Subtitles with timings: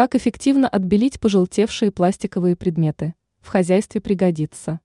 [0.00, 3.14] Как эффективно отбелить пожелтевшие пластиковые предметы?
[3.40, 4.80] В хозяйстве пригодится.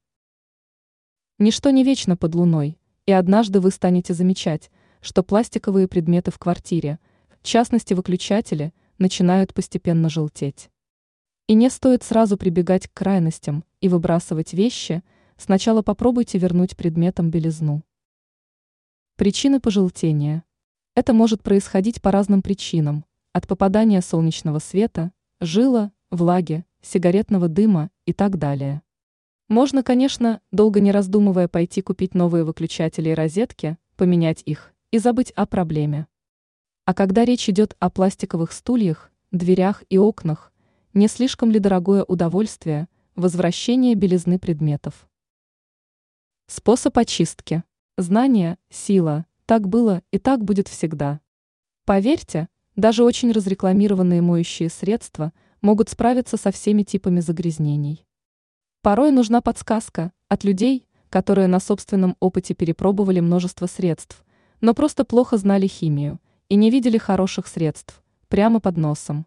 [1.39, 6.99] Ничто не вечно под луной, и однажды вы станете замечать, что пластиковые предметы в квартире,
[7.41, 10.69] в частности выключатели, начинают постепенно желтеть.
[11.47, 15.01] И не стоит сразу прибегать к крайностям и выбрасывать вещи,
[15.37, 17.85] сначала попробуйте вернуть предметам белизну.
[19.15, 20.43] Причины пожелтения.
[20.93, 23.05] Это может происходить по разным причинам,
[23.35, 28.81] от попадания солнечного света, жила, влаги, сигаретного дыма и так далее.
[29.49, 35.31] Можно, конечно, долго не раздумывая пойти купить новые выключатели и розетки, поменять их и забыть
[35.31, 36.07] о проблеме.
[36.85, 40.53] А когда речь идет о пластиковых стульях, дверях и окнах,
[40.93, 45.09] не слишком ли дорогое удовольствие возвращение белизны предметов?
[46.47, 47.65] Способ очистки.
[47.97, 51.19] Знание– сила, так было и так будет всегда.
[51.83, 58.05] Поверьте, даже очень разрекламированные моющие средства могут справиться со всеми типами загрязнений.
[58.81, 64.25] Порой нужна подсказка от людей, которые на собственном опыте перепробовали множество средств,
[64.61, 69.25] но просто плохо знали химию и не видели хороших средств прямо под носом.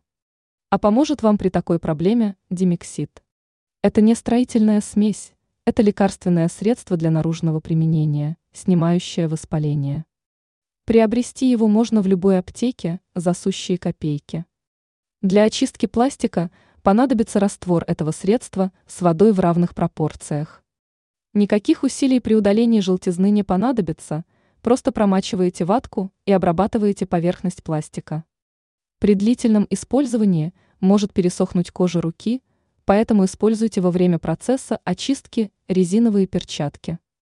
[0.71, 3.23] А поможет вам при такой проблеме Димексид.
[3.83, 5.33] Это не строительная смесь,
[5.65, 10.05] это лекарственное средство для наружного применения, снимающее воспаление.
[10.89, 14.47] Приобрести его можно в любой аптеке за сущие копейки.
[15.21, 16.51] Для очистки пластика
[16.83, 20.65] понадобится раствор этого средства с водой в равных пропорциях.
[21.35, 24.25] Никаких усилий при удалении желтизны не понадобится,
[24.63, 28.25] просто промачиваете ватку и обрабатываете поверхность пластика.
[28.99, 32.43] При длительном использовании может пересохнуть кожа руки,
[32.87, 36.99] поэтому используйте во время процесса очистки резиновые перчатки.